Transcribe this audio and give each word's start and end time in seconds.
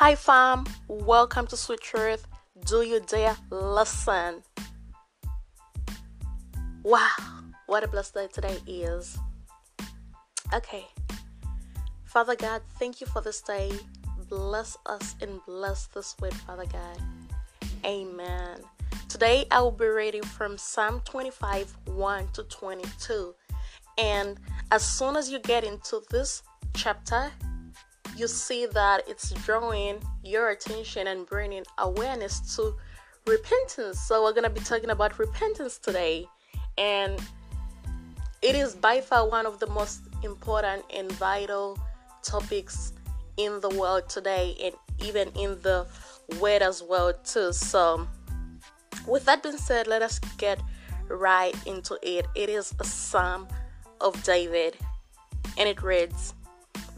Hi, 0.00 0.14
fam. 0.14 0.64
Welcome 0.86 1.48
to 1.48 1.56
Sweet 1.56 1.80
Truth. 1.80 2.28
Do 2.66 2.82
you 2.82 3.00
dare 3.00 3.36
listen? 3.50 4.44
Wow, 6.84 7.08
what 7.66 7.82
a 7.82 7.88
blessed 7.88 8.14
day 8.14 8.28
today 8.32 8.58
is. 8.68 9.18
Okay. 10.54 10.86
Father 12.04 12.36
God, 12.36 12.62
thank 12.78 13.00
you 13.00 13.08
for 13.08 13.20
this 13.20 13.40
day. 13.40 13.72
Bless 14.28 14.76
us 14.86 15.16
and 15.20 15.40
bless 15.44 15.86
this 15.86 16.14
word, 16.20 16.32
Father 16.32 16.66
God. 16.66 17.02
Amen. 17.84 18.60
Today 19.08 19.46
I 19.50 19.60
will 19.60 19.72
be 19.72 19.86
reading 19.86 20.22
from 20.22 20.58
Psalm 20.58 21.02
25 21.06 21.76
1 21.86 22.28
to 22.34 22.44
22. 22.44 23.34
And 23.98 24.38
as 24.70 24.86
soon 24.86 25.16
as 25.16 25.28
you 25.28 25.40
get 25.40 25.64
into 25.64 26.02
this 26.08 26.44
chapter, 26.76 27.32
you 28.18 28.26
see 28.26 28.66
that 28.66 29.08
it's 29.08 29.30
drawing 29.44 30.00
your 30.24 30.50
attention 30.50 31.06
and 31.06 31.26
bringing 31.26 31.64
awareness 31.78 32.56
to 32.56 32.74
repentance. 33.26 34.00
So, 34.00 34.22
we're 34.22 34.32
going 34.32 34.44
to 34.44 34.50
be 34.50 34.60
talking 34.60 34.90
about 34.90 35.18
repentance 35.18 35.78
today. 35.78 36.26
And 36.76 37.20
it 38.42 38.54
is 38.54 38.74
by 38.74 39.00
far 39.00 39.28
one 39.28 39.46
of 39.46 39.58
the 39.58 39.66
most 39.68 40.00
important 40.22 40.84
and 40.94 41.10
vital 41.12 41.78
topics 42.22 42.92
in 43.36 43.60
the 43.60 43.70
world 43.70 44.08
today, 44.08 44.56
and 44.62 44.74
even 45.06 45.28
in 45.36 45.60
the 45.62 45.86
world 46.40 46.62
as 46.62 46.82
well, 46.82 47.12
too. 47.24 47.52
So, 47.52 48.06
with 49.06 49.24
that 49.26 49.42
being 49.42 49.56
said, 49.56 49.86
let 49.86 50.02
us 50.02 50.18
get 50.38 50.60
right 51.08 51.54
into 51.66 51.98
it. 52.02 52.26
It 52.34 52.48
is 52.48 52.74
a 52.80 52.84
psalm 52.84 53.48
of 54.00 54.22
David, 54.22 54.76
and 55.56 55.68
it 55.68 55.82
reads, 55.82 56.34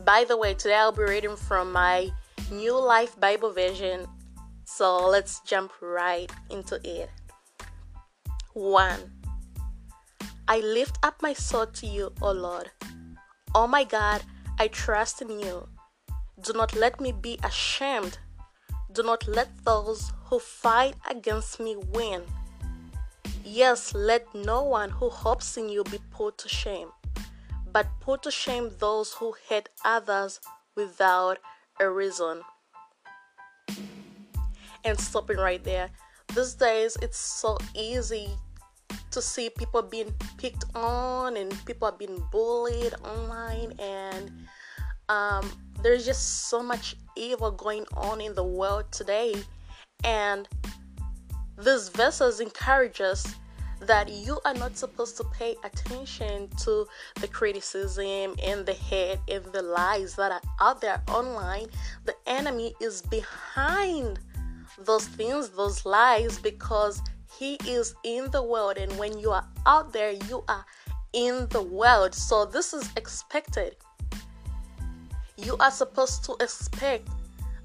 by 0.04 0.24
the 0.26 0.36
way, 0.36 0.54
today 0.54 0.74
I'll 0.74 0.92
be 0.92 1.02
reading 1.02 1.36
from 1.36 1.72
my 1.72 2.10
New 2.50 2.78
Life 2.78 3.18
Bible 3.20 3.52
version. 3.52 4.06
So 4.64 5.08
let's 5.08 5.40
jump 5.40 5.72
right 5.80 6.30
into 6.48 6.80
it. 6.84 7.10
1. 8.54 8.98
I 10.48 10.60
lift 10.60 10.98
up 11.02 11.20
my 11.22 11.32
soul 11.32 11.66
to 11.66 11.86
you, 11.86 12.12
O 12.22 12.32
Lord. 12.32 12.70
Oh 13.54 13.66
my 13.66 13.84
God, 13.84 14.22
I 14.58 14.68
trust 14.68 15.22
in 15.22 15.38
you. 15.38 15.68
Do 16.40 16.52
not 16.54 16.74
let 16.74 17.00
me 17.00 17.12
be 17.12 17.38
ashamed. 17.44 18.18
Do 18.92 19.02
not 19.02 19.28
let 19.28 19.48
those 19.64 20.12
who 20.24 20.38
fight 20.38 20.94
against 21.08 21.60
me 21.60 21.76
win. 21.76 22.22
Yes, 23.44 23.94
let 23.94 24.34
no 24.34 24.62
one 24.62 24.90
who 24.90 25.08
hopes 25.08 25.56
in 25.56 25.68
you 25.68 25.84
be 25.84 25.98
put 26.10 26.38
to 26.38 26.48
shame 26.48 26.88
but 27.72 27.86
put 28.00 28.22
to 28.22 28.30
shame 28.30 28.70
those 28.78 29.12
who 29.12 29.34
hate 29.48 29.68
others 29.84 30.40
without 30.76 31.38
a 31.78 31.88
reason. 31.88 32.42
And 34.84 34.98
stopping 34.98 35.36
right 35.36 35.62
there. 35.62 35.90
These 36.34 36.54
days, 36.54 36.96
it's 37.02 37.18
so 37.18 37.58
easy 37.74 38.30
to 39.10 39.20
see 39.20 39.50
people 39.50 39.82
being 39.82 40.12
picked 40.38 40.64
on 40.74 41.36
and 41.36 41.52
people 41.66 41.88
are 41.88 41.96
being 41.96 42.22
bullied 42.30 42.94
online, 43.04 43.72
and 43.78 44.30
um, 45.08 45.50
there's 45.82 46.06
just 46.06 46.48
so 46.48 46.62
much 46.62 46.96
evil 47.16 47.50
going 47.50 47.84
on 47.96 48.20
in 48.20 48.34
the 48.34 48.44
world 48.44 48.84
today. 48.92 49.34
And 50.04 50.48
these 51.58 51.88
verses 51.88 52.40
encourage 52.40 53.00
us 53.00 53.34
that 53.80 54.10
you 54.10 54.38
are 54.44 54.54
not 54.54 54.76
supposed 54.76 55.16
to 55.16 55.24
pay 55.32 55.56
attention 55.64 56.48
to 56.64 56.86
the 57.20 57.28
criticism 57.28 58.36
and 58.42 58.66
the 58.66 58.72
hate 58.72 59.18
and 59.28 59.44
the 59.46 59.62
lies 59.62 60.14
that 60.16 60.30
are 60.32 60.42
out 60.60 60.80
there 60.80 61.02
online. 61.08 61.66
The 62.04 62.14
enemy 62.26 62.74
is 62.80 63.02
behind 63.02 64.20
those 64.78 65.06
things, 65.06 65.48
those 65.50 65.84
lies, 65.84 66.38
because 66.38 67.00
he 67.38 67.58
is 67.66 67.94
in 68.04 68.30
the 68.30 68.42
world. 68.42 68.76
And 68.76 68.92
when 68.98 69.18
you 69.18 69.30
are 69.30 69.46
out 69.66 69.92
there, 69.92 70.12
you 70.28 70.44
are 70.48 70.64
in 71.12 71.46
the 71.48 71.62
world. 71.62 72.14
So 72.14 72.44
this 72.44 72.72
is 72.74 72.88
expected. 72.96 73.76
You 75.36 75.56
are 75.58 75.70
supposed 75.70 76.24
to 76.24 76.36
expect 76.40 77.08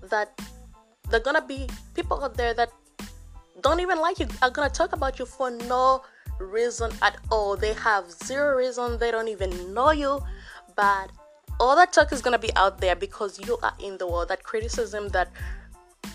that 0.09 0.39
there 1.09 1.19
are 1.19 1.23
gonna 1.23 1.45
be 1.45 1.67
people 1.93 2.23
out 2.23 2.35
there 2.35 2.53
that 2.53 2.71
don't 3.65 3.79
even 3.79 3.99
like 3.99 4.19
you 4.19 4.27
are 4.43 4.51
gonna 4.51 4.69
talk 4.69 4.93
about 4.93 5.17
you 5.17 5.25
for 5.25 5.49
no 5.49 6.03
reason 6.39 6.91
at 7.01 7.17
all. 7.31 7.57
They 7.57 7.73
have 7.73 8.11
zero 8.11 8.55
reason, 8.55 8.99
they 8.99 9.09
don't 9.09 9.27
even 9.27 9.73
know 9.73 9.89
you, 9.89 10.21
but 10.75 11.11
all 11.59 11.75
that 11.75 11.91
talk 11.91 12.13
is 12.13 12.21
gonna 12.21 12.37
be 12.37 12.55
out 12.55 12.79
there 12.79 12.95
because 12.95 13.39
you 13.47 13.57
are 13.63 13.73
in 13.83 13.97
the 13.97 14.05
world. 14.05 14.27
That 14.27 14.43
criticism, 14.43 15.09
that 15.09 15.29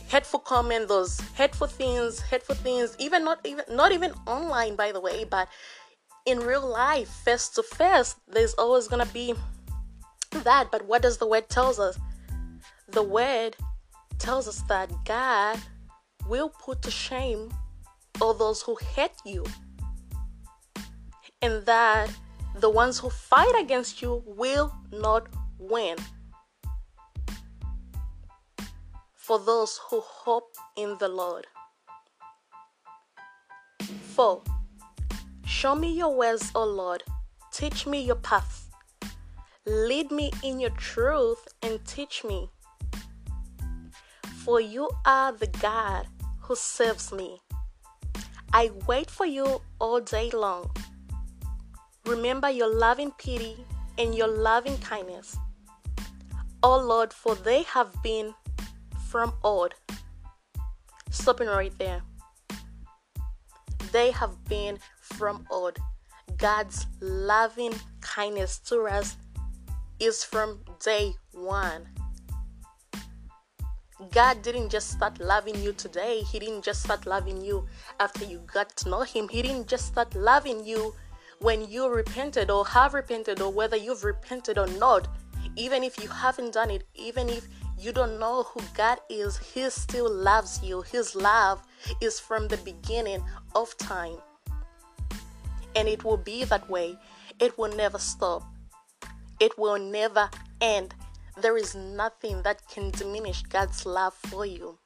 hateful 0.07 0.39
comment, 0.39 0.87
those 0.87 1.19
hateful 1.35 1.67
things, 1.67 2.21
hateful 2.21 2.55
things, 2.55 2.95
even 3.01 3.25
not 3.25 3.41
even 3.45 3.65
not 3.69 3.91
even 3.91 4.13
online 4.29 4.77
by 4.77 4.93
the 4.93 5.01
way, 5.01 5.25
but 5.25 5.49
in 6.27 6.39
real 6.39 6.69
life, 6.69 7.09
face 7.09 7.49
to 7.49 7.65
face, 7.65 8.15
there's 8.29 8.55
always 8.55 8.87
gonna 8.87 9.07
be 9.07 9.35
that. 10.45 10.71
But 10.71 10.87
what 10.87 11.03
does 11.03 11.19
the 11.19 11.27
word 11.27 11.49
tells 11.49 11.81
us? 11.81 11.99
The 12.87 13.03
word 13.03 13.57
tells 14.21 14.47
us 14.47 14.63
that 14.69 14.89
God 15.05 15.59
will 16.31 16.49
put 16.49 16.81
to 16.81 16.91
shame 16.93 17.53
all 18.21 18.33
those 18.33 18.63
who 18.63 18.79
hate 18.95 19.19
you 19.25 19.45
and 21.43 21.67
that 21.67 22.09
the 22.55 22.71
ones 22.71 23.01
who 23.01 23.11
fight 23.11 23.55
against 23.61 24.01
you 24.01 24.23
will 24.25 24.73
not 24.93 25.27
win. 25.59 25.97
For 29.17 29.41
those 29.41 29.81
who 29.89 30.01
hope 30.01 30.55
in 30.77 30.97
the 30.99 31.09
Lord. 31.09 31.47
4. 34.15 34.43
Show 35.47 35.75
me 35.75 35.93
your 35.93 36.15
ways, 36.15 36.51
O 36.55 36.65
Lord. 36.65 37.03
Teach 37.53 37.87
me 37.87 38.03
your 38.03 38.17
path. 38.17 38.71
Lead 39.67 40.11
me 40.13 40.31
in 40.45 40.61
your 40.61 40.71
truth 40.71 41.47
and 41.63 41.85
teach 41.85 42.23
me. 42.25 42.51
For 44.45 44.61
you 44.61 44.91
are 45.05 45.33
the 45.33 45.49
God 45.61 46.07
who 46.51 46.57
saves 46.57 47.13
me. 47.13 47.41
I 48.53 48.73
wait 48.89 49.09
for 49.09 49.25
you 49.25 49.63
all 49.79 50.01
day 50.01 50.31
long. 50.31 50.69
Remember 52.07 52.51
your 52.51 52.75
loving 52.75 53.13
pity 53.13 53.65
and 53.97 54.17
your 54.17 54.27
loving 54.27 54.77
kindness. 54.79 55.37
O 56.65 56.73
oh 56.75 56.81
Lord, 56.81 57.13
for 57.13 57.37
they 57.37 57.63
have 57.63 57.95
been 58.03 58.35
from 59.09 59.33
old. 59.45 59.75
Stopping 61.11 61.47
right 61.47 61.73
there. 61.79 62.03
They 63.93 64.11
have 64.11 64.35
been 64.47 64.81
from 65.01 65.47
old. 65.53 65.79
God's 66.37 66.85
loving 67.01 67.75
kindness 68.01 68.59
to 68.71 68.89
us 68.89 69.17
is 70.01 70.25
from 70.25 70.65
day 70.85 71.15
one. 71.31 71.87
God 74.09 74.41
didn't 74.41 74.71
just 74.71 74.91
start 74.91 75.21
loving 75.21 75.63
you 75.63 75.73
today. 75.73 76.23
He 76.23 76.39
didn't 76.39 76.63
just 76.63 76.83
start 76.83 77.05
loving 77.05 77.45
you 77.45 77.67
after 77.99 78.25
you 78.25 78.41
got 78.53 78.75
to 78.77 78.89
know 78.89 79.03
Him. 79.03 79.29
He 79.29 79.43
didn't 79.43 79.69
just 79.69 79.89
start 79.89 80.15
loving 80.15 80.65
you 80.65 80.95
when 81.41 81.69
you 81.71 81.87
repented 81.89 82.51
or 82.51 82.67
have 82.67 82.95
repented 82.95 83.41
or 83.41 83.53
whether 83.53 83.77
you've 83.77 84.05
repented 84.05 84.59
or 84.59 84.67
not, 84.67 85.09
even 85.57 85.83
if 85.85 86.03
you 86.03 86.09
haven't 86.09 86.55
done 86.55 86.71
it, 86.71 86.85
even 86.95 87.29
if 87.29 87.47
you 87.79 87.93
don't 87.93 88.19
know 88.19 88.43
who 88.45 88.61
God 88.75 88.99
is, 89.11 89.37
He 89.37 89.69
still 89.69 90.11
loves 90.11 90.63
you. 90.63 90.83
His 90.83 91.15
love 91.15 91.63
is 92.01 92.19
from 92.19 92.49
the 92.49 92.59
beginning 92.59 93.23
of 93.55 93.77
time. 93.77 94.17
And 95.77 95.89
it 95.89 96.05
will 96.05 96.17
be 96.17 96.45
that 96.45 96.69
way. 96.69 96.99
It 97.39 97.57
will 97.59 97.75
never 97.77 97.99
stop, 97.99 98.45
it 99.41 99.59
will 99.59 99.79
never 99.79 100.31
end. 100.61 100.95
There 101.41 101.57
is 101.57 101.75
nothing 101.75 102.43
that 102.43 102.67
can 102.69 102.91
diminish 102.91 103.43
God's 103.43 103.87
love 103.87 104.15
for 104.15 104.45
you. 104.45 104.79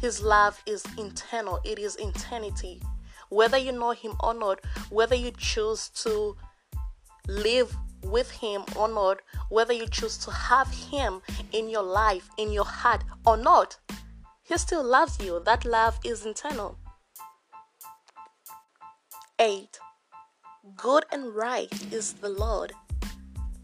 His 0.00 0.22
love 0.22 0.62
is 0.66 0.84
internal, 0.96 1.60
it 1.64 1.78
is 1.78 1.96
eternity 1.96 2.80
whether 3.30 3.56
you 3.56 3.72
know 3.72 3.92
him 3.92 4.14
or 4.20 4.34
not, 4.34 4.60
whether 4.90 5.14
you 5.14 5.32
choose 5.38 5.88
to 5.88 6.36
live 7.26 7.74
with 8.02 8.30
him 8.30 8.64
or 8.76 8.88
not, 8.88 9.20
whether 9.48 9.72
you 9.72 9.86
choose 9.86 10.18
to 10.18 10.30
have 10.30 10.68
him 10.68 11.22
in 11.52 11.68
your 11.68 11.82
life, 11.82 12.28
in 12.36 12.52
your 12.52 12.64
heart 12.64 13.04
or 13.24 13.36
not, 13.36 13.78
he 14.42 14.58
still 14.58 14.84
loves 14.84 15.18
you. 15.20 15.40
That 15.44 15.64
love 15.64 15.98
is 16.04 16.26
internal. 16.26 16.76
8. 19.38 19.78
Good 20.76 21.04
and 21.10 21.34
right 21.34 21.72
is 21.92 22.14
the 22.14 22.28
Lord. 22.28 22.72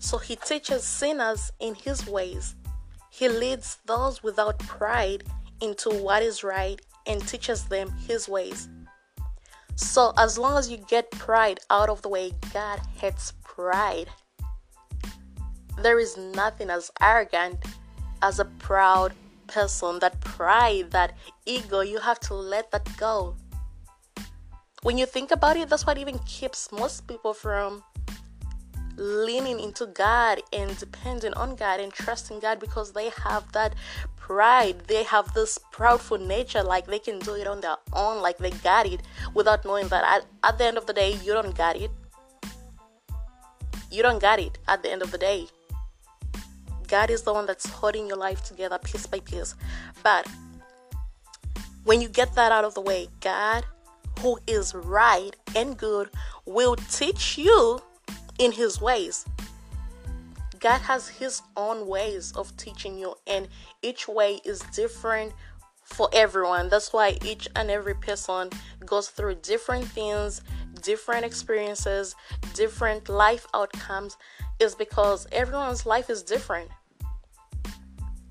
So 0.06 0.18
he 0.18 0.36
teaches 0.36 0.84
sinners 0.84 1.50
in 1.58 1.74
his 1.74 2.06
ways. 2.06 2.54
He 3.10 3.28
leads 3.28 3.78
those 3.86 4.22
without 4.22 4.56
pride 4.60 5.24
into 5.60 5.90
what 5.90 6.22
is 6.22 6.44
right 6.44 6.80
and 7.08 7.26
teaches 7.26 7.64
them 7.64 7.90
his 8.06 8.28
ways. 8.28 8.68
So, 9.74 10.12
as 10.16 10.38
long 10.38 10.56
as 10.58 10.70
you 10.70 10.76
get 10.76 11.10
pride 11.10 11.58
out 11.70 11.88
of 11.88 12.02
the 12.02 12.08
way, 12.08 12.30
God 12.54 12.78
hates 12.94 13.32
pride. 13.42 14.06
There 15.82 15.98
is 15.98 16.16
nothing 16.16 16.70
as 16.70 16.92
arrogant 17.00 17.58
as 18.22 18.38
a 18.38 18.44
proud 18.44 19.12
person, 19.48 19.98
that 19.98 20.20
pride, 20.20 20.92
that 20.92 21.14
ego, 21.46 21.80
you 21.80 21.98
have 21.98 22.20
to 22.20 22.34
let 22.34 22.70
that 22.70 22.88
go. 22.96 23.34
When 24.84 24.98
you 24.98 25.06
think 25.06 25.32
about 25.32 25.56
it, 25.56 25.68
that's 25.68 25.84
what 25.84 25.98
even 25.98 26.20
keeps 26.20 26.70
most 26.70 27.08
people 27.08 27.34
from 27.34 27.82
leaning 28.96 29.60
into 29.60 29.86
God 29.86 30.40
and 30.52 30.76
depending 30.78 31.34
on 31.34 31.56
God 31.56 31.80
and 31.80 31.92
trusting 31.92 32.40
God 32.40 32.60
because 32.60 32.92
they 32.92 33.10
have 33.10 33.50
that 33.52 33.74
pride. 34.16 34.80
They 34.86 35.04
have 35.04 35.32
this 35.34 35.58
proudful 35.72 36.24
nature, 36.24 36.62
like 36.62 36.86
they 36.86 36.98
can 36.98 37.18
do 37.20 37.34
it 37.34 37.46
on 37.46 37.60
their 37.60 37.76
own, 37.92 38.22
like 38.22 38.38
they 38.38 38.50
got 38.50 38.86
it 38.86 39.02
without 39.34 39.64
knowing 39.64 39.88
that 39.88 40.04
at, 40.04 40.26
at 40.42 40.58
the 40.58 40.64
end 40.64 40.78
of 40.78 40.86
the 40.86 40.92
day, 40.92 41.12
you 41.22 41.32
don't 41.32 41.54
got 41.56 41.76
it. 41.76 41.90
You 43.90 44.02
don't 44.02 44.20
got 44.20 44.40
it 44.40 44.58
at 44.66 44.82
the 44.82 44.90
end 44.90 45.02
of 45.02 45.10
the 45.10 45.18
day. 45.18 45.46
God 46.88 47.10
is 47.10 47.22
the 47.22 47.32
one 47.32 47.46
that's 47.46 47.66
holding 47.66 48.06
your 48.06 48.16
life 48.16 48.44
together 48.44 48.78
piece 48.78 49.06
by 49.06 49.20
piece. 49.20 49.54
But 50.02 50.26
when 51.84 52.00
you 52.00 52.08
get 52.08 52.34
that 52.34 52.52
out 52.52 52.64
of 52.64 52.74
the 52.74 52.80
way, 52.80 53.08
God, 53.20 53.64
who 54.20 54.38
is 54.46 54.74
right 54.74 55.34
and 55.54 55.76
good, 55.76 56.10
will 56.44 56.76
teach 56.76 57.38
you 57.38 57.80
in 58.38 58.52
His 58.52 58.80
ways. 58.80 59.24
God 60.60 60.78
has 60.82 61.08
His 61.08 61.42
own 61.56 61.86
ways 61.86 62.32
of 62.32 62.56
teaching 62.56 62.98
you, 62.98 63.14
and 63.26 63.48
each 63.82 64.08
way 64.08 64.40
is 64.44 64.60
different 64.74 65.32
for 65.84 66.08
everyone. 66.12 66.68
That's 66.68 66.92
why 66.92 67.16
each 67.24 67.48
and 67.54 67.70
every 67.70 67.94
person 67.94 68.50
goes 68.84 69.08
through 69.08 69.36
different 69.36 69.86
things, 69.86 70.42
different 70.82 71.24
experiences, 71.24 72.14
different 72.54 73.08
life 73.08 73.46
outcomes, 73.54 74.16
is 74.58 74.74
because 74.74 75.26
everyone's 75.30 75.86
life 75.86 76.10
is 76.10 76.22
different. 76.22 76.70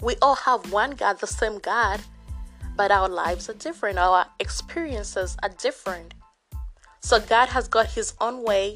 We 0.02 0.16
all 0.22 0.36
have 0.36 0.72
one 0.72 0.92
God, 0.92 1.20
the 1.20 1.28
same 1.28 1.60
God, 1.60 2.02
but 2.76 2.92
our 2.92 3.08
lives 3.08 3.50
are 3.50 3.54
different. 3.54 3.98
Our 3.98 4.26
experiences 4.40 5.38
are 5.42 5.50
different. 5.50 6.14
So 7.00 7.20
God 7.20 7.50
has 7.50 7.68
got 7.68 7.88
His 7.88 8.14
own 8.20 8.44
way 8.44 8.76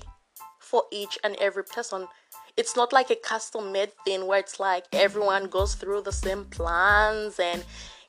for 0.70 0.84
each 0.92 1.18
and 1.24 1.36
every 1.38 1.64
person. 1.64 2.08
It's 2.56 2.76
not 2.76 2.94
like 2.94 3.10
a 3.10 3.16
custom 3.16 3.72
made 3.72 3.92
thing 4.06 4.28
where 4.28 4.40
it's 4.40 4.60
like 4.60 4.86
everyone 4.94 5.46
goes 5.48 5.74
through 5.76 6.02
the 6.02 6.12
same 6.12 6.46
plans 6.46 7.40
and 7.40 7.64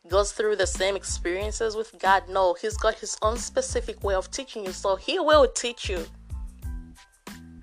goes 0.08 0.32
through 0.32 0.56
the 0.56 0.66
same 0.66 0.96
experiences 0.96 1.74
with 1.74 1.94
God. 1.98 2.24
No, 2.28 2.54
He's 2.60 2.76
got 2.76 2.94
His 2.94 3.16
own 3.22 3.38
specific 3.38 4.02
way 4.04 4.14
of 4.14 4.30
teaching 4.30 4.64
you. 4.64 4.72
So 4.72 4.96
He 4.96 5.18
will 5.18 5.46
teach 5.48 5.88
you. 5.88 6.04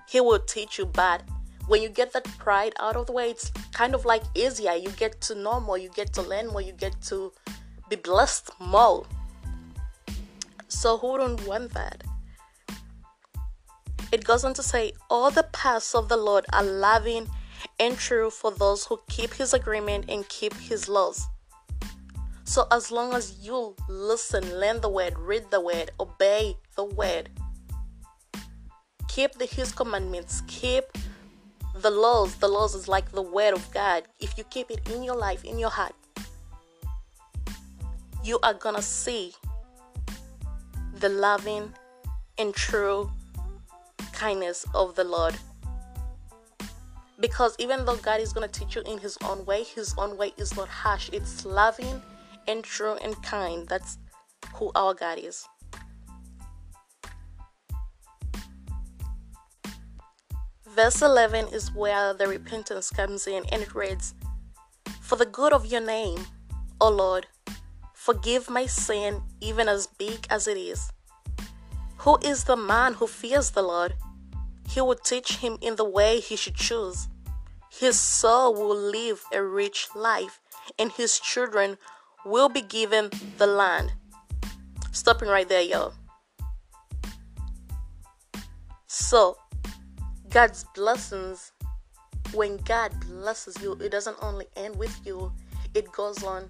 He 0.07 0.21
will 0.21 0.39
teach 0.39 0.77
you, 0.77 0.85
but 0.85 1.21
when 1.67 1.81
you 1.81 1.89
get 1.89 2.13
that 2.13 2.25
pride 2.39 2.73
out 2.79 2.95
of 2.95 3.07
the 3.07 3.11
way, 3.11 3.29
it's 3.29 3.51
kind 3.73 3.93
of 3.93 4.05
like 4.05 4.23
easier. 4.33 4.73
You 4.73 4.89
get 4.91 5.19
to 5.21 5.35
know 5.35 5.59
more, 5.59 5.77
you 5.77 5.89
get 5.89 6.13
to 6.13 6.21
learn 6.21 6.47
more, 6.47 6.61
you 6.61 6.71
get 6.71 6.99
to 7.09 7.33
be 7.89 7.97
blessed 7.97 8.49
more. 8.59 9.05
So, 10.69 10.97
who 10.97 11.17
don't 11.17 11.45
want 11.45 11.73
that? 11.73 12.03
It 14.17 14.23
goes 14.23 14.43
on 14.43 14.55
to 14.55 14.63
say, 14.63 14.93
All 15.11 15.29
the 15.29 15.43
paths 15.43 15.93
of 15.93 16.09
the 16.09 16.17
Lord 16.17 16.47
are 16.51 16.63
loving 16.63 17.29
and 17.79 17.95
true 17.95 18.31
for 18.31 18.49
those 18.49 18.83
who 18.83 18.99
keep 19.07 19.31
his 19.31 19.53
agreement 19.53 20.05
and 20.09 20.27
keep 20.27 20.55
his 20.55 20.89
laws. 20.89 21.27
So, 22.43 22.65
as 22.71 22.89
long 22.89 23.13
as 23.13 23.37
you 23.45 23.75
listen, 23.87 24.59
learn 24.59 24.81
the 24.81 24.89
word, 24.89 25.19
read 25.19 25.51
the 25.51 25.61
word, 25.61 25.91
obey 25.99 26.57
the 26.75 26.85
word, 26.85 27.29
keep 29.07 29.33
the, 29.33 29.45
his 29.45 29.71
commandments, 29.71 30.41
keep 30.47 30.85
the 31.75 31.91
laws, 31.91 32.33
the 32.37 32.47
laws 32.47 32.73
is 32.73 32.87
like 32.87 33.11
the 33.11 33.21
word 33.21 33.53
of 33.53 33.71
God. 33.71 34.05
If 34.19 34.35
you 34.35 34.43
keep 34.45 34.71
it 34.71 34.89
in 34.89 35.03
your 35.03 35.15
life, 35.15 35.45
in 35.45 35.59
your 35.59 35.69
heart, 35.69 35.93
you 38.23 38.39
are 38.41 38.55
gonna 38.55 38.81
see 38.81 39.35
the 40.95 41.09
loving 41.09 41.71
and 42.39 42.51
true 42.55 43.11
kindness 44.17 44.65
of 44.73 44.95
the 44.95 45.03
Lord. 45.03 45.35
Because 47.19 47.55
even 47.59 47.85
though 47.85 47.97
God 47.97 48.19
is 48.19 48.33
going 48.33 48.49
to 48.49 48.59
teach 48.59 48.75
you 48.75 48.81
in 48.81 48.97
His 48.97 49.15
own 49.23 49.45
way, 49.45 49.63
His 49.63 49.93
own 49.97 50.17
way 50.17 50.33
is 50.37 50.55
not 50.57 50.67
harsh, 50.67 51.09
it's 51.13 51.45
loving 51.45 52.01
and 52.47 52.63
true 52.63 52.95
and 53.03 53.21
kind. 53.21 53.67
That's 53.67 53.99
who 54.55 54.71
our 54.75 54.95
God 54.95 55.19
is. 55.19 55.47
Verse 60.65 61.01
11 61.01 61.47
is 61.53 61.71
where 61.73 62.13
the 62.13 62.27
repentance 62.27 62.89
comes 62.89 63.27
in, 63.27 63.43
and 63.51 63.61
it 63.61 63.75
reads 63.75 64.15
For 64.99 65.15
the 65.15 65.25
good 65.25 65.53
of 65.53 65.67
your 65.67 65.81
name, 65.81 66.25
O 66.81 66.89
Lord, 66.89 67.27
forgive 67.93 68.49
my 68.49 68.65
sin, 68.65 69.21
even 69.41 69.67
as 69.67 69.85
big 69.85 70.25
as 70.29 70.47
it 70.47 70.57
is. 70.57 70.91
Who 71.99 72.17
is 72.23 72.45
the 72.45 72.55
man 72.55 72.93
who 72.93 73.07
fears 73.07 73.51
the 73.51 73.63
Lord? 73.63 73.93
He 74.67 74.81
will 74.81 74.95
teach 74.95 75.37
him 75.37 75.57
in 75.61 75.75
the 75.75 75.85
way 75.89 76.19
he 76.19 76.35
should 76.35 76.55
choose. 76.55 77.07
His 77.69 77.99
soul 77.99 78.53
will 78.53 78.75
live 78.75 79.23
a 79.33 79.41
rich 79.43 79.87
life, 79.95 80.39
and 80.77 80.91
his 80.91 81.19
children 81.19 81.77
will 82.25 82.49
be 82.49 82.61
given 82.61 83.09
the 83.37 83.47
land. 83.47 83.93
Stopping 84.91 85.29
right 85.29 85.47
there, 85.47 85.61
yo. 85.61 85.93
So, 88.87 89.37
God's 90.29 90.65
blessings, 90.75 91.51
when 92.33 92.57
God 92.57 92.91
blesses 93.07 93.55
you, 93.61 93.73
it 93.73 93.91
doesn't 93.91 94.17
only 94.21 94.47
end 94.55 94.75
with 94.75 94.99
you, 95.05 95.31
it 95.73 95.91
goes 95.91 96.23
on, 96.23 96.49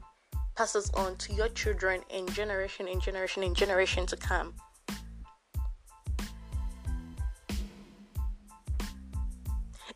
passes 0.55 0.89
on 0.91 1.17
to 1.17 1.33
your 1.33 1.49
children 1.49 2.01
and 2.11 2.31
generation 2.33 2.87
and 2.87 3.01
generation 3.01 3.43
and 3.43 3.55
generation 3.55 4.05
to 4.07 4.17
come. 4.17 4.53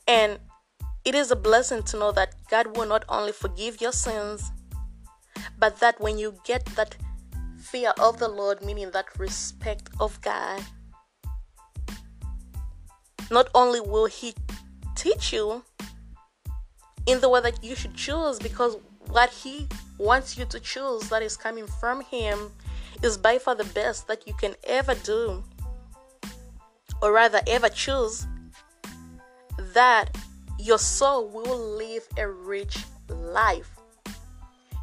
And 0.07 0.39
it 1.03 1.15
is 1.15 1.31
a 1.31 1.35
blessing 1.35 1.83
to 1.83 1.97
know 1.97 2.11
that 2.11 2.35
God 2.49 2.77
will 2.77 2.85
not 2.85 3.05
only 3.09 3.31
forgive 3.31 3.81
your 3.81 3.91
sins, 3.91 4.51
but 5.57 5.79
that 5.79 5.99
when 5.99 6.17
you 6.17 6.35
get 6.43 6.65
that 6.77 6.95
fear 7.59 7.93
of 7.99 8.19
the 8.19 8.27
Lord, 8.27 8.63
meaning 8.63 8.91
that 8.91 9.17
respect 9.17 9.89
of 9.99 10.19
God, 10.21 10.61
not 13.29 13.49
only 13.55 13.79
will 13.79 14.07
He 14.07 14.33
teach 14.95 15.31
you 15.33 15.63
in 17.05 17.21
the 17.21 17.29
way 17.29 17.41
that 17.41 17.63
you 17.63 17.75
should 17.75 17.95
choose, 17.95 18.37
because 18.37 18.77
what 19.07 19.29
He 19.29 19.67
wants 19.97 20.37
you 20.37 20.45
to 20.45 20.59
choose 20.59 21.09
that 21.09 21.23
is 21.23 21.37
coming 21.37 21.67
from 21.67 22.01
Him 22.01 22.51
is 23.01 23.17
by 23.17 23.39
far 23.39 23.55
the 23.55 23.63
best 23.63 24.07
that 24.07 24.27
you 24.27 24.33
can 24.33 24.55
ever 24.65 24.93
do, 24.95 25.43
or 27.01 27.11
rather, 27.11 27.41
ever 27.47 27.69
choose 27.69 28.27
that 29.73 30.15
your 30.59 30.77
soul 30.77 31.27
will 31.27 31.59
live 31.77 32.07
a 32.17 32.27
rich 32.27 32.85
life. 33.09 33.69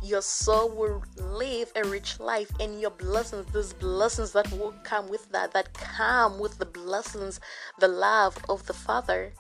Your 0.03 0.23
soul 0.23 0.69
will 0.71 1.05
live 1.17 1.73
a 1.75 1.85
rich 1.85 2.21
life, 2.21 2.51
and 2.61 2.81
your 2.81 2.91
blessings, 2.91 3.53
these 3.53 3.73
blessings 3.73 4.33
that 4.33 4.51
will 4.53 4.75
come 4.85 5.09
with 5.09 5.31
that, 5.33 5.53
that 5.53 5.75
come 5.75 6.39
with 6.39 6.59
the 6.59 6.67
blessings, 6.67 7.41
the 7.81 7.89
love 7.89 8.37
of 8.49 8.65
the 8.67 8.73
Father, 8.73 9.33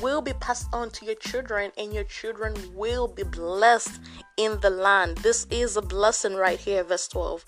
will 0.00 0.22
be 0.22 0.32
passed 0.34 0.68
on 0.72 0.90
to 0.90 1.04
your 1.04 1.14
children, 1.14 1.72
and 1.76 1.92
your 1.92 2.04
children 2.04 2.54
will 2.74 3.06
be 3.06 3.22
blessed 3.22 4.00
in 4.36 4.58
the 4.60 4.70
land. 4.70 5.18
This 5.18 5.46
is 5.50 5.76
a 5.76 5.82
blessing 5.82 6.34
right 6.34 6.58
here, 6.58 6.82
verse 6.82 7.08
12. 7.08 7.44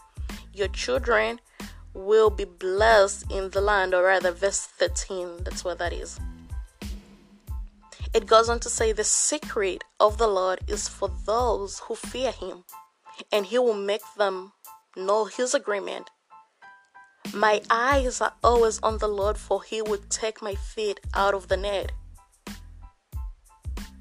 Your 0.53 0.69
children 0.69 1.41
will 1.95 2.31
be 2.31 2.45
blessed 2.45 3.31
in 3.31 3.51
the 3.51 3.61
land, 3.61 3.95
or 3.95 4.05
rather, 4.05 4.33
verse 4.33 4.61
13. 4.61 5.45
That's 5.45 5.65
what 5.65 5.79
that 5.79 5.93
is. 5.93 6.21
It 8.15 8.27
goes 8.27 8.49
on 8.49 8.61
to 8.61 8.71
say, 8.71 8.93
The 8.93 9.05
secret 9.05 9.85
of 10.01 10.19
the 10.19 10.27
Lord 10.27 10.61
is 10.67 10.89
for 10.89 11.11
those 11.27 11.81
who 11.81 11.95
fear 11.95 12.33
him, 12.33 12.65
and 13.31 13.47
he 13.47 13.59
will 13.59 13.75
make 13.75 14.03
them 14.17 14.53
know 14.97 15.27
his 15.27 15.55
agreement. 15.55 16.11
My 17.35 17.61
eyes 17.69 18.21
are 18.21 18.33
always 18.43 18.79
on 18.81 18.99
the 18.99 19.09
Lord, 19.09 19.37
for 19.37 19.63
he 19.63 19.83
will 19.83 20.01
take 20.09 20.41
my 20.41 20.55
feet 20.55 21.01
out 21.13 21.35
of 21.35 21.49
the 21.49 21.59
net. 21.59 21.93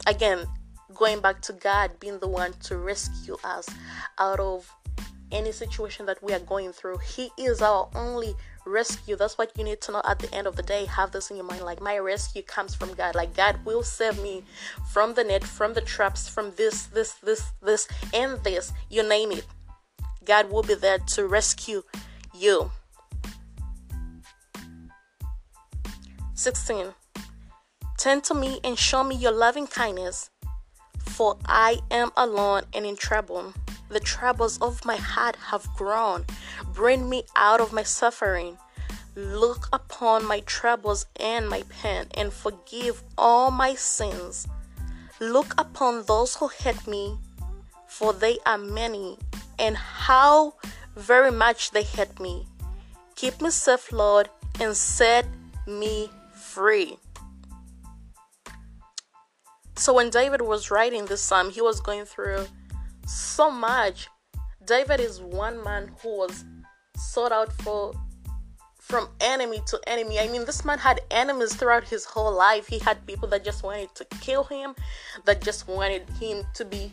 Again, 0.06 0.48
going 0.94 1.20
back 1.20 1.42
to 1.42 1.54
God 1.54 2.00
being 2.00 2.20
the 2.20 2.28
one 2.30 2.54
to 2.64 2.78
rescue 2.78 3.38
us 3.44 3.68
out 4.18 4.40
of 4.40 4.74
any 5.32 5.52
situation 5.52 6.06
that 6.06 6.22
we 6.24 6.34
are 6.34 6.40
going 6.40 6.72
through. 6.72 6.98
He 7.00 7.30
is 7.38 7.62
our 7.62 7.90
only 7.96 8.36
rescue. 8.66 9.16
That's 9.16 9.38
what 9.38 9.52
you 9.58 9.64
need 9.64 9.82
to 9.82 9.92
know 9.92 10.02
at 10.06 10.20
the 10.20 10.34
end 10.34 10.48
of 10.48 10.56
the 10.56 10.64
day. 10.64 10.86
Have 10.86 11.12
this 11.12 11.30
in 11.30 11.38
your 11.38 11.46
mind. 11.46 11.62
Like, 11.62 11.82
my 11.82 11.98
rescue 11.98 12.42
comes 12.42 12.76
from 12.76 12.94
God. 12.94 13.16
Like, 13.16 13.36
God 13.36 13.60
will 13.66 13.84
save 13.84 14.22
me 14.22 14.44
from 14.92 15.14
the 15.14 15.24
net, 15.24 15.44
from 15.44 15.74
the 15.74 15.82
traps, 15.82 16.28
from 16.28 16.52
this, 16.56 16.88
this, 16.88 17.14
this, 17.14 17.52
this, 17.62 17.88
and 18.14 18.44
this. 18.44 18.74
You 18.90 19.08
name 19.08 19.32
it. 19.32 19.46
God 20.26 20.52
will 20.52 20.64
be 20.64 20.76
there 20.76 21.00
to 21.00 21.28
rescue 21.28 21.84
you. 22.34 22.72
16. 26.34 26.94
Turn 27.98 28.22
to 28.22 28.34
me 28.34 28.60
and 28.64 28.78
show 28.78 29.04
me 29.04 29.16
your 29.16 29.32
loving 29.32 29.68
kindness 29.68 30.30
for 31.18 31.36
I 31.48 31.80
am 31.90 32.12
alone 32.16 32.64
and 32.76 32.86
in 32.86 32.96
trouble. 32.96 33.54
The 33.90 34.00
troubles 34.00 34.58
of 34.60 34.86
my 34.86 34.98
heart 34.98 35.36
have 35.36 35.68
grown. 35.76 36.26
Bring 36.74 37.10
me 37.10 37.24
out 37.36 37.62
of 37.62 37.72
my 37.74 37.84
suffering. 37.84 38.58
Look 39.16 39.68
upon 39.74 40.26
my 40.26 40.42
troubles 40.42 41.06
and 41.20 41.50
my 41.50 41.64
pain 41.70 42.06
and 42.16 42.32
forgive 42.32 43.02
all 43.18 43.50
my 43.50 43.76
sins. 43.76 44.48
Look 45.20 45.56
upon 45.58 46.04
those 46.04 46.36
who 46.36 46.50
hate 46.50 46.86
me, 46.86 47.18
for 47.88 48.14
they 48.14 48.38
are 48.46 48.60
many, 48.60 49.18
and 49.58 49.76
how 49.76 50.54
very 50.96 51.32
much 51.32 51.72
they 51.72 51.84
hate 51.84 52.20
me. 52.20 52.46
Keep 53.16 53.42
me 53.42 53.50
safe, 53.50 53.92
Lord, 53.92 54.30
and 54.60 54.78
set 54.78 55.26
me 55.66 56.12
free. 56.36 56.98
So 59.76 59.94
when 59.94 60.10
David 60.10 60.42
was 60.42 60.70
writing 60.70 61.06
this 61.06 61.22
psalm, 61.22 61.50
he 61.50 61.62
was 61.62 61.80
going 61.82 62.06
through 62.06 62.48
so 63.08 63.50
much. 63.50 64.08
David 64.66 65.00
is 65.00 65.22
one 65.22 65.64
man 65.64 65.92
who 66.02 66.18
was 66.18 66.44
sought 66.96 67.32
out 67.32 67.52
for 67.54 67.94
from 68.88 69.10
enemy 69.20 69.62
to 69.68 69.80
enemy. 69.86 70.18
I 70.18 70.30
mean, 70.30 70.46
this 70.46 70.64
man 70.64 70.80
had 70.80 71.02
enemies 71.12 71.54
throughout 71.54 71.84
his 71.84 72.06
whole 72.06 72.34
life. 72.34 72.68
He 72.68 72.80
had 72.80 73.06
people 73.06 73.28
that 73.30 73.44
just 73.44 73.62
wanted 73.62 73.94
to 73.96 74.06
kill 74.22 74.46
him, 74.46 74.76
that 75.26 75.42
just 75.42 75.68
wanted 75.68 76.10
him 76.22 76.46
to 76.54 76.64
be, 76.64 76.92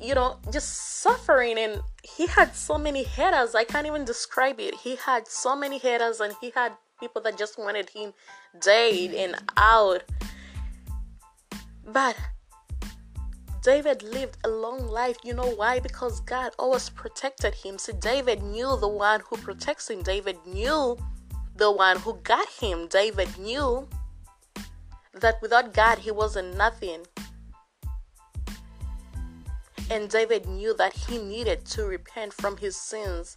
you 0.00 0.14
know, 0.14 0.38
just 0.52 1.00
suffering. 1.00 1.58
And 1.58 1.82
he 2.04 2.28
had 2.28 2.54
so 2.54 2.78
many 2.78 3.02
haters. 3.02 3.56
I 3.56 3.64
can't 3.64 3.88
even 3.88 4.04
describe 4.04 4.60
it. 4.60 4.76
He 4.76 4.94
had 4.96 5.26
so 5.26 5.56
many 5.56 5.78
haters, 5.78 6.20
and 6.20 6.32
he 6.40 6.50
had 6.54 6.72
people 7.00 7.20
that 7.22 7.36
just 7.36 7.58
wanted 7.58 7.90
him 7.90 8.12
dead 8.60 9.14
and 9.14 9.34
out. 9.56 10.04
But 11.84 12.16
David 13.62 14.02
lived 14.02 14.38
a 14.44 14.48
long 14.48 14.88
life. 14.88 15.16
You 15.22 15.34
know 15.34 15.50
why? 15.50 15.78
Because 15.78 16.18
God 16.20 16.52
always 16.58 16.90
protected 16.90 17.54
him. 17.54 17.78
See, 17.78 17.92
David 17.92 18.42
knew 18.42 18.76
the 18.76 18.88
one 18.88 19.22
who 19.28 19.36
protects 19.36 19.88
him. 19.88 20.02
David 20.02 20.36
knew 20.44 20.98
the 21.54 21.70
one 21.70 21.98
who 22.00 22.14
got 22.24 22.48
him. 22.48 22.88
David 22.88 23.38
knew 23.38 23.88
that 25.14 25.40
without 25.40 25.74
God, 25.74 25.98
he 25.98 26.10
wasn't 26.10 26.56
nothing. 26.56 27.06
And 29.88 30.08
David 30.08 30.46
knew 30.46 30.74
that 30.74 30.94
he 30.94 31.18
needed 31.18 31.64
to 31.66 31.84
repent 31.84 32.32
from 32.32 32.56
his 32.56 32.74
sins, 32.74 33.36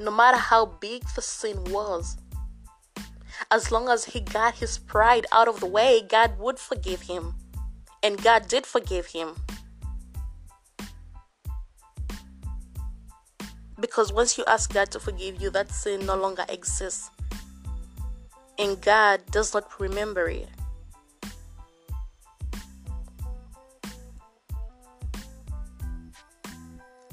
no 0.00 0.10
matter 0.10 0.38
how 0.38 0.66
big 0.66 1.04
the 1.14 1.22
sin 1.22 1.62
was. 1.64 2.16
As 3.50 3.70
long 3.70 3.88
as 3.88 4.06
he 4.06 4.20
got 4.20 4.56
his 4.56 4.78
pride 4.78 5.26
out 5.30 5.46
of 5.46 5.60
the 5.60 5.66
way, 5.66 6.02
God 6.02 6.36
would 6.40 6.58
forgive 6.58 7.02
him. 7.02 7.34
And 8.02 8.22
God 8.22 8.48
did 8.48 8.66
forgive 8.66 9.06
him. 9.06 9.34
Because 13.80 14.12
once 14.12 14.36
you 14.36 14.44
ask 14.46 14.72
God 14.72 14.90
to 14.90 15.00
forgive 15.00 15.40
you, 15.40 15.50
that 15.50 15.70
sin 15.70 16.06
no 16.06 16.16
longer 16.16 16.44
exists. 16.48 17.10
And 18.58 18.80
God 18.80 19.22
does 19.30 19.54
not 19.54 19.68
remember 19.80 20.28
it. 20.28 20.48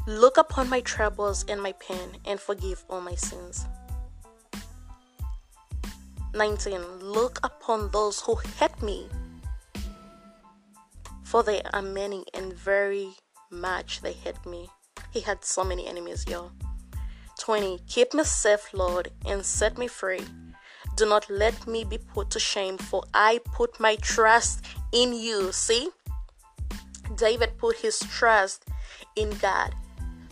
Look 0.07 0.37
upon 0.37 0.69
my 0.69 0.81
troubles 0.81 1.45
and 1.49 1.61
my 1.61 1.71
pain 1.73 2.17
and 2.25 2.39
forgive 2.39 2.83
all 2.89 3.01
my 3.01 3.15
sins. 3.15 3.65
19 6.35 6.99
Look 6.99 7.39
upon 7.43 7.89
those 7.89 8.21
who 8.21 8.35
hate 8.59 8.81
me, 8.83 9.07
for 11.25 11.43
they 11.43 11.61
are 11.73 11.81
many 11.81 12.23
and 12.33 12.53
very 12.53 13.09
much 13.51 14.01
they 14.01 14.13
hate 14.13 14.45
me. 14.45 14.69
He 15.11 15.21
had 15.21 15.43
so 15.43 15.63
many 15.63 15.87
enemies, 15.87 16.25
y'all. 16.29 16.51
20 17.39 17.79
Keep 17.87 18.13
me 18.13 18.23
safe, 18.23 18.73
Lord, 18.73 19.09
and 19.25 19.45
set 19.45 19.77
me 19.77 19.87
free. 19.87 20.23
Do 20.95 21.05
not 21.05 21.29
let 21.29 21.67
me 21.67 21.83
be 21.83 21.97
put 21.97 22.29
to 22.31 22.39
shame, 22.39 22.77
for 22.77 23.03
I 23.13 23.39
put 23.53 23.79
my 23.79 23.95
trust 23.97 24.65
in 24.93 25.13
you. 25.13 25.51
See? 25.51 25.89
David 27.15 27.57
put 27.57 27.77
his 27.77 27.99
trust 27.99 28.65
in 29.15 29.29
God. 29.41 29.75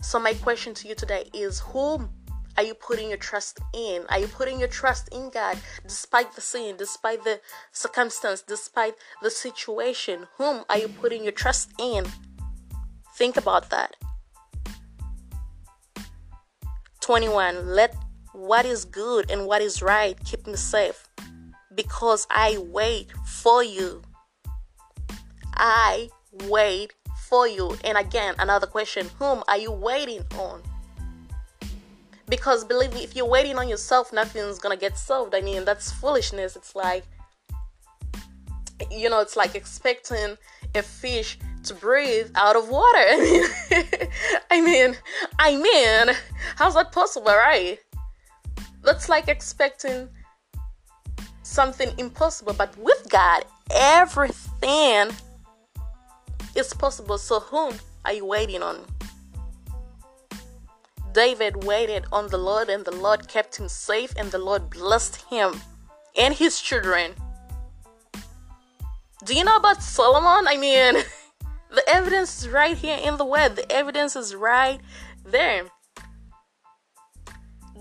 So, 0.00 0.18
my 0.18 0.34
question 0.34 0.74
to 0.74 0.88
you 0.88 0.94
today 0.94 1.28
is 1.32 1.60
Whom 1.60 2.10
are 2.56 2.62
you 2.62 2.74
putting 2.74 3.08
your 3.08 3.18
trust 3.18 3.60
in? 3.72 4.04
Are 4.08 4.18
you 4.18 4.28
putting 4.28 4.58
your 4.58 4.68
trust 4.68 5.08
in 5.12 5.30
God 5.30 5.58
despite 5.82 6.34
the 6.34 6.40
sin, 6.40 6.76
despite 6.76 7.24
the 7.24 7.40
circumstance, 7.72 8.42
despite 8.42 8.94
the 9.22 9.30
situation? 9.30 10.26
Whom 10.36 10.64
are 10.68 10.78
you 10.78 10.88
putting 10.88 11.24
your 11.24 11.32
trust 11.32 11.72
in? 11.78 12.06
Think 13.16 13.36
about 13.36 13.70
that. 13.70 13.96
21. 17.00 17.66
Let 17.66 17.94
what 18.32 18.64
is 18.64 18.84
good 18.84 19.30
and 19.30 19.46
what 19.46 19.62
is 19.62 19.82
right 19.82 20.18
keep 20.24 20.46
me 20.46 20.56
safe 20.56 21.08
because 21.74 22.26
I 22.30 22.58
wait 22.58 23.12
for 23.26 23.62
you. 23.62 24.02
I 25.54 26.08
wait 26.48 26.94
for 27.28 27.46
you. 27.46 27.76
And 27.84 27.98
again, 27.98 28.34
another 28.38 28.66
question 28.66 29.10
Whom 29.18 29.42
are 29.48 29.58
you 29.58 29.72
waiting 29.72 30.24
on? 30.38 30.62
Because 32.28 32.64
believe 32.64 32.92
me 32.94 33.04
if 33.04 33.14
you're 33.14 33.26
waiting 33.26 33.58
on 33.58 33.68
yourself 33.68 34.12
nothing's 34.12 34.58
gonna 34.58 34.76
get 34.76 34.96
solved. 34.96 35.34
I 35.34 35.40
mean 35.40 35.64
that's 35.64 35.92
foolishness. 35.92 36.56
It's 36.56 36.74
like 36.74 37.04
you 38.90 39.08
know 39.08 39.20
it's 39.20 39.36
like 39.36 39.54
expecting 39.54 40.36
a 40.74 40.82
fish 40.82 41.38
to 41.64 41.74
breathe 41.74 42.30
out 42.34 42.56
of 42.56 42.68
water. 42.68 42.86
I 44.50 44.60
mean 44.60 44.60
i 44.60 44.60
mean 44.60 44.96
i 45.38 45.56
mean 45.56 46.16
how's 46.56 46.74
that 46.74 46.92
possible 46.92 47.26
right? 47.26 47.78
That's 48.82 49.08
like 49.08 49.28
expecting 49.28 50.08
something 51.42 51.92
impossible 51.98 52.54
but 52.54 52.76
with 52.78 53.06
god 53.10 53.44
everything 53.70 55.10
is 56.54 56.72
possible. 56.72 57.18
So 57.18 57.40
whom 57.40 57.74
are 58.04 58.12
you 58.12 58.24
waiting 58.24 58.62
on 58.62 58.84
David 61.14 61.62
waited 61.64 62.06
on 62.10 62.26
the 62.26 62.38
Lord, 62.38 62.68
and 62.68 62.84
the 62.84 62.90
Lord 62.90 63.28
kept 63.28 63.56
him 63.56 63.68
safe, 63.68 64.12
and 64.16 64.32
the 64.32 64.38
Lord 64.38 64.68
blessed 64.68 65.22
him 65.30 65.62
and 66.18 66.34
his 66.34 66.60
children. 66.60 67.14
Do 69.24 69.32
you 69.34 69.44
know 69.44 69.56
about 69.56 69.80
Solomon? 69.80 70.48
I 70.48 70.56
mean, 70.56 70.94
the 71.70 71.88
evidence 71.88 72.42
is 72.42 72.48
right 72.48 72.76
here 72.76 72.98
in 73.00 73.16
the 73.16 73.24
word, 73.24 73.54
the 73.54 73.70
evidence 73.70 74.16
is 74.16 74.34
right 74.34 74.80
there. 75.24 75.66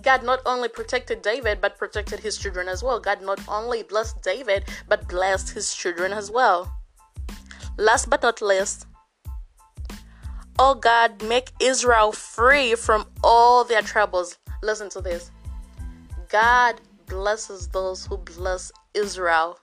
God 0.04 0.24
not 0.24 0.42
only 0.46 0.68
protected 0.70 1.24
David, 1.24 1.60
but 1.60 1.78
protected 1.80 2.20
his 2.20 2.38
children 2.38 2.68
as 2.68 2.84
well. 2.84 3.00
God 3.00 3.24
not 3.24 3.40
only 3.48 3.82
blessed 3.82 4.22
David, 4.22 4.66
but 4.88 5.08
blessed 5.08 5.50
his 5.50 5.74
children 5.74 6.14
as 6.14 6.30
well. 6.30 6.72
Last 7.78 8.10
but 8.10 8.22
not 8.22 8.42
least, 8.42 8.86
Oh 10.60 10.76
God, 10.76 11.24
make 11.24 11.52
Israel 11.60 12.12
free 12.12 12.76
from 12.76 13.06
all 13.24 13.64
their 13.64 13.82
troubles. 13.82 14.38
Listen 14.62 14.90
to 14.92 15.02
this. 15.02 15.32
God 16.30 16.80
blesses 17.08 17.68
those 17.68 18.06
who 18.06 18.18
bless 18.18 18.72
Israel. 18.94 19.60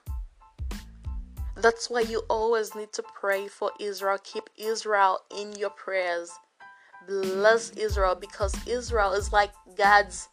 That's 1.55 1.89
why 1.89 2.01
you 2.01 2.23
always 2.29 2.75
need 2.75 2.91
to 2.93 3.03
pray 3.03 3.47
for 3.47 3.71
Israel. 3.79 4.17
Keep 4.23 4.49
Israel 4.57 5.19
in 5.35 5.53
your 5.53 5.69
prayers. 5.69 6.31
Bless 7.07 7.71
Israel 7.71 8.15
because 8.15 8.55
Israel 8.67 9.13
is 9.13 9.31
like 9.31 9.51
God's 9.77 10.29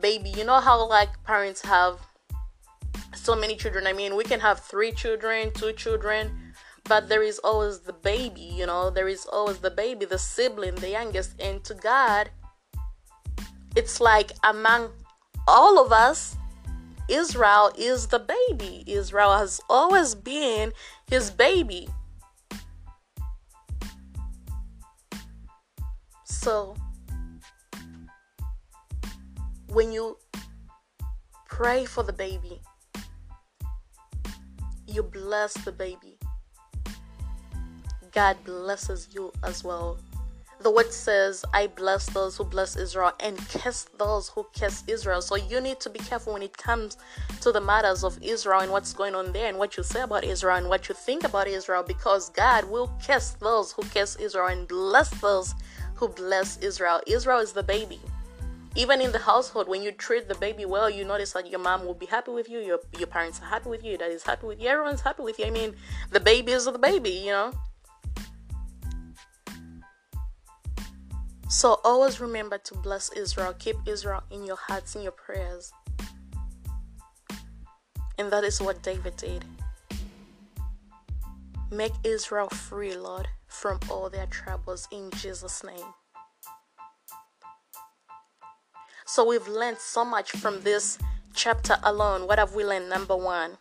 baby. 0.00 0.30
You 0.30 0.44
know 0.44 0.60
how 0.60 0.86
like 0.88 1.10
parents 1.24 1.62
have 1.62 1.98
so 3.14 3.34
many 3.34 3.56
children. 3.56 3.86
I 3.86 3.92
mean, 3.92 4.16
we 4.16 4.24
can 4.24 4.40
have 4.40 4.60
3 4.60 4.92
children, 4.92 5.50
2 5.54 5.72
children, 5.72 6.49
but 6.84 7.08
there 7.08 7.22
is 7.22 7.38
always 7.40 7.80
the 7.80 7.92
baby, 7.92 8.40
you 8.40 8.66
know, 8.66 8.90
there 8.90 9.08
is 9.08 9.26
always 9.26 9.58
the 9.58 9.70
baby, 9.70 10.06
the 10.06 10.18
sibling, 10.18 10.74
the 10.76 10.90
youngest. 10.90 11.40
And 11.40 11.62
to 11.64 11.74
God, 11.74 12.30
it's 13.76 14.00
like 14.00 14.32
among 14.44 14.90
all 15.46 15.84
of 15.84 15.92
us, 15.92 16.36
Israel 17.08 17.72
is 17.76 18.06
the 18.06 18.18
baby. 18.20 18.84
Israel 18.86 19.36
has 19.36 19.60
always 19.68 20.14
been 20.14 20.72
his 21.08 21.30
baby. 21.30 21.88
So, 26.24 26.76
when 29.68 29.92
you 29.92 30.18
pray 31.48 31.84
for 31.84 32.02
the 32.02 32.12
baby, 32.12 32.60
you 34.86 35.02
bless 35.02 35.54
the 35.64 35.72
baby. 35.72 36.09
God 38.20 38.44
blesses 38.44 39.08
you 39.14 39.32
as 39.42 39.64
well. 39.64 39.96
the 40.60 40.70
word 40.70 40.92
says, 40.92 41.42
I 41.54 41.68
bless 41.68 42.04
those 42.10 42.36
who 42.36 42.44
bless 42.44 42.76
Israel 42.76 43.12
and 43.18 43.38
curse 43.48 43.86
those 43.96 44.28
who 44.28 44.46
curse 44.54 44.84
Israel. 44.86 45.22
So 45.22 45.36
you 45.36 45.58
need 45.58 45.80
to 45.80 45.88
be 45.88 46.00
careful 46.00 46.34
when 46.34 46.42
it 46.42 46.54
comes 46.54 46.98
to 47.40 47.50
the 47.50 47.62
matters 47.62 48.04
of 48.04 48.18
Israel 48.22 48.60
and 48.60 48.70
what's 48.70 48.92
going 48.92 49.14
on 49.14 49.32
there 49.32 49.48
and 49.48 49.56
what 49.56 49.78
you 49.78 49.82
say 49.82 50.02
about 50.02 50.22
Israel 50.24 50.58
and 50.58 50.68
what 50.68 50.86
you 50.86 50.94
think 50.94 51.24
about 51.24 51.48
Israel 51.48 51.82
because 51.82 52.28
God 52.28 52.70
will 52.70 52.92
curse 53.02 53.30
those 53.40 53.72
who 53.72 53.84
curse 53.84 54.16
Israel 54.16 54.48
and 54.48 54.68
bless 54.68 55.08
those 55.22 55.54
who 55.94 56.06
bless 56.08 56.58
Israel. 56.58 57.00
Israel 57.06 57.38
is 57.38 57.52
the 57.54 57.62
baby. 57.62 58.00
Even 58.76 59.00
in 59.00 59.12
the 59.12 59.18
household, 59.30 59.66
when 59.66 59.82
you 59.82 59.92
treat 59.92 60.28
the 60.28 60.34
baby 60.34 60.66
well, 60.66 60.90
you 60.90 61.06
notice 61.06 61.32
that 61.32 61.50
your 61.50 61.60
mom 61.60 61.86
will 61.86 61.94
be 61.94 62.04
happy 62.04 62.32
with 62.32 62.50
you, 62.50 62.58
your, 62.58 62.80
your 62.98 63.06
parents 63.06 63.40
are 63.40 63.46
happy 63.46 63.70
with 63.70 63.82
you, 63.82 63.92
your 63.92 63.98
dad 63.98 64.12
is 64.12 64.22
happy 64.22 64.46
with 64.46 64.60
you, 64.60 64.68
everyone's 64.68 65.00
happy 65.00 65.22
with 65.22 65.38
you. 65.38 65.46
I 65.46 65.50
mean, 65.50 65.74
the 66.10 66.20
baby 66.20 66.52
is 66.52 66.66
the 66.66 66.78
baby, 66.78 67.12
you 67.12 67.30
know? 67.30 67.54
So 71.50 71.80
always 71.82 72.20
remember 72.20 72.58
to 72.58 72.74
bless 72.76 73.10
Israel. 73.12 73.52
Keep 73.58 73.76
Israel 73.84 74.22
in 74.30 74.44
your 74.44 74.56
hearts, 74.56 74.94
in 74.94 75.02
your 75.02 75.10
prayers. 75.10 75.72
And 78.18 78.30
that 78.30 78.44
is 78.44 78.60
what 78.60 78.84
David 78.84 79.16
did. 79.16 79.44
Make 81.72 81.92
Israel 82.04 82.48
free, 82.50 82.96
Lord, 82.96 83.26
from 83.48 83.80
all 83.90 84.08
their 84.08 84.26
troubles 84.26 84.86
in 84.92 85.10
Jesus' 85.16 85.64
name. 85.64 85.92
So 89.04 89.26
we've 89.26 89.48
learned 89.48 89.78
so 89.78 90.04
much 90.04 90.30
from 90.30 90.60
this 90.60 90.98
chapter 91.34 91.78
alone. 91.82 92.28
What 92.28 92.38
have 92.38 92.54
we 92.54 92.64
learned? 92.64 92.88
Number 92.88 93.16
one, 93.16 93.56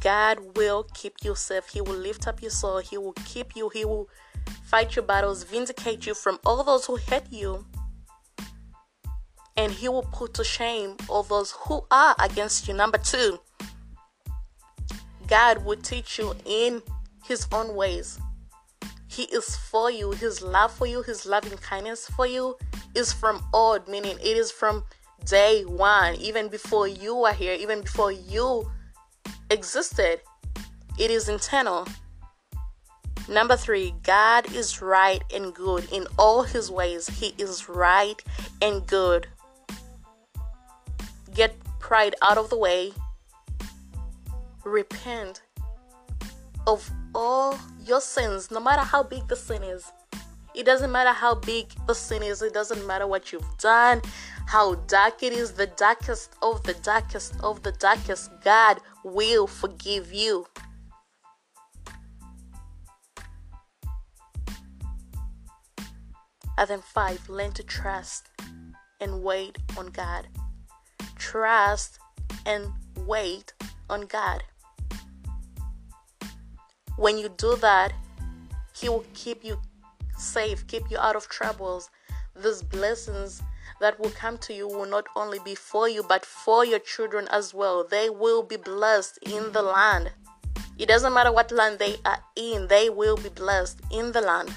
God 0.00 0.56
will 0.56 0.84
keep 0.94 1.14
you 1.22 1.36
safe. 1.36 1.68
He 1.68 1.80
will 1.80 1.94
lift 1.94 2.26
up 2.26 2.42
your 2.42 2.50
soul. 2.50 2.78
He 2.78 2.98
will 2.98 3.14
keep 3.24 3.54
you. 3.54 3.68
He 3.68 3.84
will 3.84 4.08
fight 4.64 4.96
your 4.96 5.04
battles, 5.04 5.42
vindicate 5.44 6.06
you 6.06 6.14
from 6.14 6.38
all 6.44 6.62
those 6.62 6.86
who 6.86 6.96
hate 6.96 7.30
you, 7.30 7.66
and 9.56 9.72
he 9.72 9.88
will 9.88 10.04
put 10.12 10.34
to 10.34 10.44
shame 10.44 10.96
all 11.08 11.22
those 11.22 11.52
who 11.52 11.84
are 11.90 12.14
against 12.18 12.68
you. 12.68 12.74
Number 12.74 12.98
two, 12.98 13.38
God 15.26 15.64
will 15.64 15.76
teach 15.76 16.18
you 16.18 16.34
in 16.44 16.82
his 17.24 17.46
own 17.52 17.74
ways. 17.74 18.18
He 19.08 19.24
is 19.24 19.56
for 19.56 19.90
you, 19.90 20.12
his 20.12 20.40
love 20.40 20.72
for 20.72 20.86
you, 20.86 21.02
his 21.02 21.26
loving 21.26 21.58
kindness 21.58 22.08
for 22.08 22.26
you 22.26 22.56
is 22.94 23.12
from 23.12 23.44
old, 23.52 23.88
meaning 23.88 24.16
it 24.20 24.36
is 24.36 24.50
from 24.50 24.84
day 25.24 25.64
one, 25.64 26.14
even 26.16 26.48
before 26.48 26.88
you 26.88 27.14
were 27.16 27.32
here, 27.32 27.54
even 27.54 27.82
before 27.82 28.12
you 28.12 28.70
existed. 29.50 30.20
It 30.98 31.10
is 31.10 31.28
internal. 31.28 31.86
Number 33.30 33.56
three, 33.56 33.94
God 34.02 34.52
is 34.52 34.82
right 34.82 35.22
and 35.32 35.54
good 35.54 35.86
in 35.92 36.08
all 36.18 36.42
his 36.42 36.68
ways. 36.68 37.06
He 37.06 37.28
is 37.38 37.68
right 37.68 38.20
and 38.60 38.84
good. 38.88 39.28
Get 41.32 41.54
pride 41.78 42.16
out 42.22 42.38
of 42.38 42.50
the 42.50 42.58
way. 42.58 42.92
Repent 44.64 45.42
of 46.66 46.90
all 47.14 47.56
your 47.86 48.00
sins, 48.00 48.50
no 48.50 48.58
matter 48.58 48.82
how 48.82 49.04
big 49.04 49.28
the 49.28 49.36
sin 49.36 49.62
is. 49.62 49.84
It 50.52 50.66
doesn't 50.66 50.90
matter 50.90 51.12
how 51.12 51.36
big 51.36 51.68
the 51.86 51.94
sin 51.94 52.24
is, 52.24 52.42
it 52.42 52.52
doesn't 52.52 52.84
matter 52.84 53.06
what 53.06 53.32
you've 53.32 53.58
done, 53.58 54.02
how 54.46 54.74
dark 54.88 55.22
it 55.22 55.32
is, 55.32 55.52
the 55.52 55.68
darkest 55.68 56.34
of 56.42 56.64
the 56.64 56.74
darkest 56.74 57.34
of 57.44 57.62
the 57.62 57.70
darkest. 57.72 58.32
God 58.42 58.80
will 59.04 59.46
forgive 59.46 60.12
you. 60.12 60.46
And 66.58 66.68
then 66.68 66.82
five, 66.82 67.28
learn 67.28 67.52
to 67.52 67.62
trust 67.62 68.28
and 69.00 69.22
wait 69.22 69.58
on 69.78 69.88
God. 69.88 70.28
Trust 71.16 71.98
and 72.46 72.66
wait 73.06 73.52
on 73.88 74.02
God. 74.02 74.42
When 76.96 77.16
you 77.16 77.30
do 77.30 77.56
that, 77.56 77.92
He 78.76 78.88
will 78.88 79.04
keep 79.14 79.42
you 79.44 79.58
safe, 80.18 80.66
keep 80.66 80.90
you 80.90 80.98
out 80.98 81.16
of 81.16 81.28
troubles. 81.28 81.90
These 82.36 82.62
blessings 82.62 83.42
that 83.80 83.98
will 83.98 84.10
come 84.10 84.36
to 84.38 84.54
you 84.54 84.68
will 84.68 84.86
not 84.86 85.06
only 85.16 85.38
be 85.44 85.54
for 85.54 85.88
you, 85.88 86.02
but 86.02 86.24
for 86.24 86.64
your 86.64 86.78
children 86.78 87.26
as 87.30 87.54
well. 87.54 87.84
They 87.84 88.10
will 88.10 88.42
be 88.42 88.56
blessed 88.56 89.18
in 89.22 89.52
the 89.52 89.62
land. 89.62 90.12
It 90.78 90.88
doesn't 90.88 91.12
matter 91.12 91.32
what 91.32 91.50
land 91.52 91.78
they 91.78 91.96
are 92.04 92.22
in, 92.36 92.68
they 92.68 92.88
will 92.88 93.16
be 93.16 93.28
blessed 93.30 93.80
in 93.90 94.12
the 94.12 94.20
land. 94.20 94.54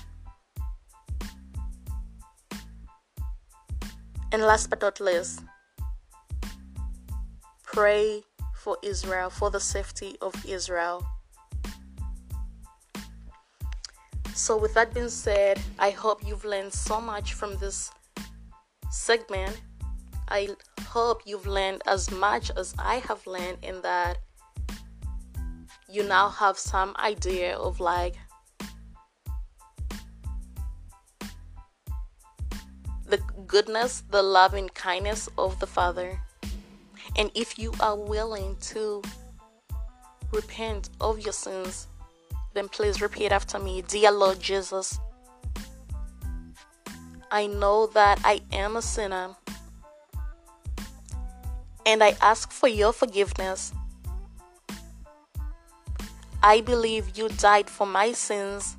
And 4.34 4.41
last 4.41 4.72
but 4.72 4.82
not 4.82 5.00
least, 5.00 5.41
pray 7.63 8.24
for 8.56 8.78
Israel, 8.82 9.30
for 9.30 9.52
the 9.52 9.60
safety 9.60 10.17
of 10.24 10.34
Israel. 10.43 11.06
So, 14.34 14.58
with 14.58 14.74
that 14.74 14.91
being 14.96 15.10
said, 15.10 15.62
I 15.78 15.91
hope 15.91 16.26
you've 16.26 16.46
learned 16.46 16.74
so 16.74 17.00
much 17.00 17.34
from 17.34 17.58
this 17.58 17.91
segment. 18.89 19.62
I 20.30 20.50
hope 20.88 21.22
you've 21.26 21.46
learned 21.46 21.84
as 21.86 22.10
much 22.10 22.50
as 22.58 22.74
I 22.80 22.96
have 23.08 23.28
learned, 23.28 23.60
in 23.62 23.84
that 23.84 24.17
you 25.88 26.02
now 26.02 26.30
have 26.30 26.58
some 26.58 26.96
idea 26.98 27.56
of 27.56 27.80
like 27.80 28.15
goodness, 33.54 34.02
the 34.10 34.24
loving 34.24 34.68
kindness 34.70 35.30
of 35.38 35.60
the 35.60 35.68
Father. 35.68 36.20
And 37.16 37.30
if 37.36 37.60
you 37.60 37.72
are 37.80 37.96
willing 37.96 38.58
to 38.74 39.04
repent 40.32 40.89
of 41.00 41.20
your 41.20 41.34
sins, 41.34 41.86
then 42.56 42.68
please 42.68 43.00
repeat 43.00 43.32
after 43.32 43.60
me 43.60 43.84
Dear 43.84 44.10
Lord 44.10 44.39
Jesus, 44.39 44.98
I 47.30 47.46
know 47.46 47.86
that 47.94 48.20
I 48.24 48.42
am 48.52 48.76
a 48.76 48.82
sinner 48.82 49.36
and 51.86 52.04
I 52.04 52.18
ask 52.22 52.52
for 52.52 52.68
your 52.68 52.92
forgiveness. 52.92 53.72
I 56.42 56.62
believe 56.62 57.16
you 57.16 57.30
died 57.30 57.70
for 57.70 57.86
my 57.86 58.13
sins 58.13 58.78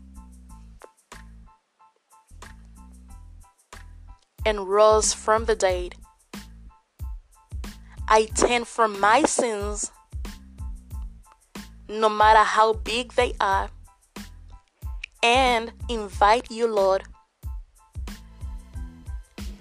and 4.46 4.68
rose 4.68 5.12
from 5.14 5.46
the 5.46 5.54
dead. 5.54 5.94
I 8.06 8.26
turn 8.26 8.64
from 8.64 9.00
my 9.00 9.22
sins, 9.22 9.90
no 11.88 12.08
matter 12.08 12.44
how 12.44 12.74
big 12.74 13.14
they 13.14 13.32
are, 13.40 13.70
and 15.22 15.72
invite 15.88 16.50
you, 16.50 16.66
Lord, 16.66 17.02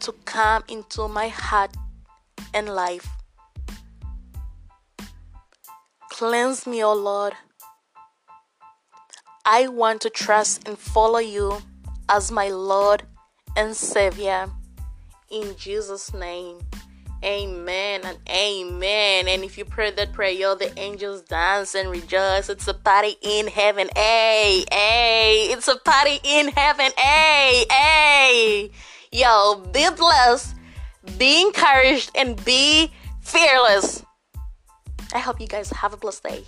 to 0.02 0.12
come 0.26 0.64
into 0.68 1.08
my 1.08 1.30
heart 1.30 1.76
and 2.54 2.68
life. 2.68 3.08
Cleanse 6.10 6.68
me, 6.68 6.84
O 6.84 6.90
oh 6.90 6.94
Lord. 6.94 7.34
I 9.46 9.68
want 9.68 10.02
to 10.02 10.10
trust 10.10 10.68
and 10.68 10.78
follow 10.78 11.20
you 11.20 11.62
as 12.10 12.32
my 12.32 12.50
Lord 12.50 13.04
and 13.56 13.76
Savior 13.76 14.50
in 15.34 15.56
Jesus' 15.58 16.14
name. 16.14 16.60
Amen 17.24 18.02
and 18.04 18.18
amen. 18.30 19.28
And 19.30 19.44
if 19.44 19.58
you 19.58 19.64
pray 19.64 19.92
that 19.92 20.12
prayer, 20.12 20.56
the 20.56 20.78
angels 20.78 21.22
dance 21.22 21.74
and 21.74 21.90
rejoice. 21.90 22.50
It's 22.50 22.68
a 22.68 22.74
party 22.74 23.16
in 23.22 23.48
heaven. 23.48 23.90
Hey, 23.96 24.66
hey. 24.70 25.48
It's 25.50 25.68
a 25.70 25.78
party 25.78 26.20
in 26.24 26.50
heaven. 26.50 26.92
Hey, 26.98 27.66
hey. 27.72 28.72
Yo, 29.12 29.64
be 29.72 29.88
blessed, 29.96 30.56
be 31.18 31.44
encouraged, 31.44 32.12
and 32.16 32.44
be 32.44 32.92
fearless. 33.22 34.04
I 35.14 35.20
hope 35.20 35.40
you 35.40 35.48
guys 35.48 35.70
have 35.70 35.94
a 35.94 35.98
blessed 35.98 36.24
day. 36.24 36.44